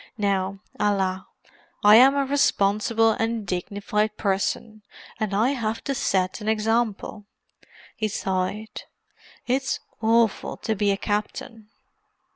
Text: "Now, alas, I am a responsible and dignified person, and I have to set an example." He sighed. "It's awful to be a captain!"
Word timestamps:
"Now, 0.17 0.57
alas, 0.79 1.25
I 1.83 1.95
am 1.97 2.15
a 2.15 2.25
responsible 2.25 3.11
and 3.11 3.45
dignified 3.45 4.17
person, 4.17 4.81
and 5.19 5.31
I 5.31 5.49
have 5.49 5.83
to 5.83 5.93
set 5.93 6.41
an 6.41 6.49
example." 6.49 7.25
He 7.95 8.07
sighed. 8.07 8.85
"It's 9.45 9.79
awful 10.01 10.57
to 10.57 10.73
be 10.73 10.89
a 10.89 10.97
captain!" 10.97 11.69